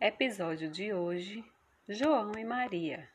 Episódio 0.00 0.70
de 0.70 0.94
hoje: 0.94 1.44
João 1.88 2.30
e 2.38 2.44
Maria. 2.44 3.08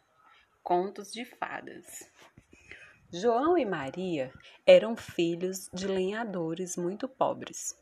Contos 0.62 1.14
de 1.14 1.24
fadas. 1.24 2.12
João 3.10 3.58
e 3.58 3.64
Maria 3.64 4.34
eram 4.66 4.94
filhos 4.94 5.70
de 5.74 5.88
lenhadores 5.88 6.76
muito 6.76 7.08
pobres. 7.08 7.74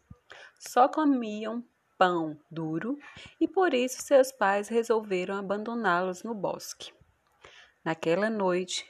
Só 0.60 0.88
comiam 0.88 1.66
pão 1.98 2.40
duro 2.50 2.96
e 3.40 3.48
por 3.48 3.74
isso 3.74 4.04
seus 4.04 4.32
pais 4.32 4.68
resolveram 4.68 5.36
abandoná-los 5.36 6.22
no 6.22 6.36
bosque. 6.36 6.94
Naquela 7.84 8.30
noite, 8.30 8.86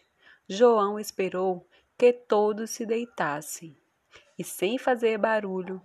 João 0.46 1.00
esperou 1.00 1.66
que 1.98 2.12
todos 2.12 2.72
se 2.72 2.86
deitassem 2.86 3.78
e, 4.38 4.44
sem 4.44 4.78
fazer 4.78 5.18
barulho, 5.18 5.82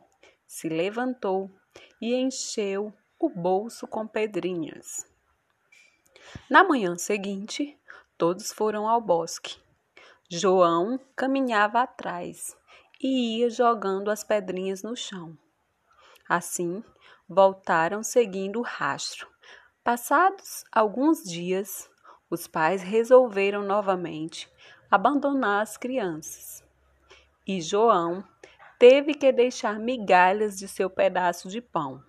se 0.48 0.68
levantou 0.68 1.48
e 2.00 2.12
encheu 2.12 2.92
o 3.18 3.28
bolso 3.28 3.86
com 3.86 4.06
pedrinhas. 4.06 5.06
Na 6.50 6.62
manhã 6.62 6.96
seguinte, 6.96 7.78
todos 8.18 8.52
foram 8.52 8.88
ao 8.88 9.00
bosque. 9.00 9.58
João 10.28 10.98
caminhava 11.14 11.82
atrás 11.82 12.56
e 13.00 13.38
ia 13.38 13.50
jogando 13.50 14.10
as 14.10 14.24
pedrinhas 14.24 14.82
no 14.82 14.96
chão. 14.96 15.36
Assim, 16.28 16.82
voltaram 17.28 18.02
seguindo 18.02 18.58
o 18.58 18.62
rastro. 18.62 19.28
Passados 19.84 20.64
alguns 20.72 21.22
dias, 21.22 21.88
os 22.28 22.46
pais 22.46 22.82
resolveram 22.82 23.62
novamente 23.62 24.50
abandonar 24.90 25.62
as 25.62 25.76
crianças. 25.76 26.64
E 27.46 27.60
João 27.60 28.24
teve 28.78 29.14
que 29.14 29.30
deixar 29.30 29.78
migalhas 29.78 30.58
de 30.58 30.66
seu 30.66 30.90
pedaço 30.90 31.48
de 31.48 31.60
pão. 31.60 32.02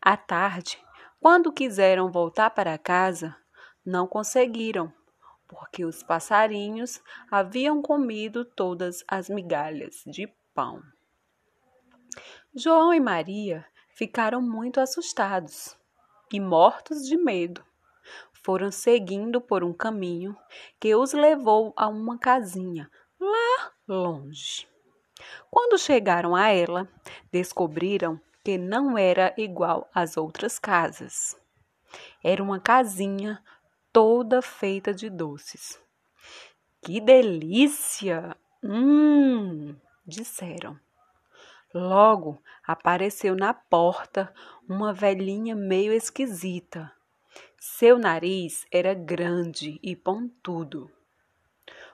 À 0.00 0.16
tarde, 0.16 0.78
quando 1.20 1.52
quiseram 1.52 2.10
voltar 2.10 2.50
para 2.50 2.76
casa, 2.76 3.36
não 3.84 4.06
conseguiram, 4.06 4.92
porque 5.48 5.84
os 5.84 6.02
passarinhos 6.02 7.02
haviam 7.30 7.80
comido 7.80 8.44
todas 8.44 9.04
as 9.08 9.28
migalhas 9.28 10.02
de 10.06 10.26
pão. 10.54 10.82
João 12.54 12.94
e 12.94 13.00
Maria 13.00 13.66
ficaram 13.94 14.40
muito 14.40 14.80
assustados 14.80 15.76
e 16.32 16.40
mortos 16.40 17.06
de 17.06 17.16
medo. 17.16 17.64
Foram 18.44 18.70
seguindo 18.70 19.40
por 19.40 19.64
um 19.64 19.72
caminho 19.72 20.36
que 20.78 20.94
os 20.94 21.12
levou 21.12 21.72
a 21.76 21.88
uma 21.88 22.18
casinha 22.18 22.90
lá 23.18 23.72
longe. 23.88 24.68
Quando 25.50 25.78
chegaram 25.78 26.34
a 26.34 26.48
ela, 26.48 26.88
descobriram 27.32 28.20
que 28.44 28.58
não 28.58 28.96
era 28.98 29.34
igual 29.38 29.90
às 29.94 30.18
outras 30.18 30.58
casas. 30.58 31.34
Era 32.22 32.42
uma 32.42 32.60
casinha 32.60 33.42
toda 33.90 34.42
feita 34.42 34.92
de 34.92 35.08
doces. 35.08 35.80
Que 36.82 37.00
delícia! 37.00 38.36
Hum! 38.62 39.74
disseram. 40.06 40.78
Logo 41.72 42.40
apareceu 42.66 43.34
na 43.34 43.54
porta 43.54 44.32
uma 44.68 44.92
velhinha 44.92 45.56
meio 45.56 45.92
esquisita. 45.92 46.92
Seu 47.58 47.98
nariz 47.98 48.66
era 48.70 48.92
grande 48.92 49.80
e 49.82 49.96
pontudo. 49.96 50.90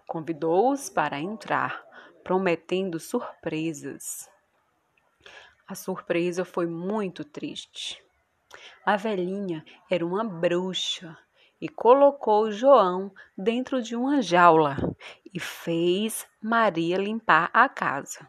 Convidou-os 0.06 0.90
para 0.90 1.20
entrar, 1.20 1.82
prometendo 2.24 2.98
surpresas. 2.98 4.28
A 5.70 5.76
surpresa 5.76 6.44
foi 6.44 6.66
muito 6.66 7.22
triste. 7.22 8.02
A 8.84 8.96
velhinha 8.96 9.64
era 9.88 10.04
uma 10.04 10.24
bruxa 10.24 11.16
e 11.60 11.68
colocou 11.68 12.50
João 12.50 13.12
dentro 13.38 13.80
de 13.80 13.94
uma 13.94 14.20
jaula 14.20 14.76
e 15.32 15.38
fez 15.38 16.26
Maria 16.42 16.96
limpar 16.96 17.50
a 17.52 17.68
casa. 17.68 18.26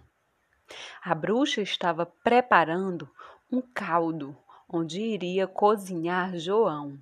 A 1.04 1.16
bruxa 1.16 1.64
estava 1.64 2.06
preparando 2.06 3.10
um 3.52 3.60
caldo 3.60 4.38
onde 4.70 5.02
iria 5.02 5.48
cozinhar 5.48 6.38
João. 6.38 6.96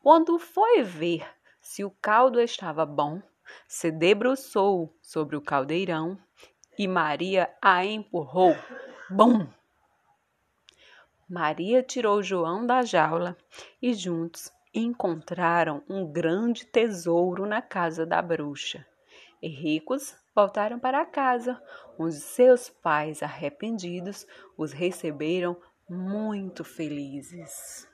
Quando 0.00 0.38
foi 0.38 0.84
ver 0.84 1.26
se 1.60 1.84
o 1.84 1.90
caldo 1.90 2.40
estava 2.40 2.86
bom, 2.86 3.20
se 3.66 3.90
debruçou 3.90 4.96
sobre 5.02 5.34
o 5.34 5.42
caldeirão 5.42 6.16
e 6.78 6.86
Maria 6.86 7.52
a 7.60 7.84
empurrou 7.84 8.54
Bum! 9.10 9.46
Maria 11.28 11.82
tirou 11.82 12.22
João 12.22 12.66
da 12.66 12.82
jaula 12.82 13.36
e 13.80 13.92
juntos 13.92 14.50
encontraram 14.74 15.82
um 15.88 16.10
grande 16.10 16.64
tesouro 16.64 17.46
na 17.46 17.60
casa 17.60 18.06
da 18.06 18.22
bruxa. 18.22 18.86
E 19.42 19.48
ricos 19.48 20.16
voltaram 20.34 20.78
para 20.78 21.04
casa, 21.04 21.62
onde 21.98 22.14
seus 22.14 22.70
pais 22.70 23.22
arrependidos 23.22 24.26
os 24.56 24.72
receberam 24.72 25.56
muito 25.88 26.64
felizes. 26.64 27.86